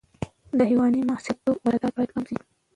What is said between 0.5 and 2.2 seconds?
د حیواني محصولاتو واردات باید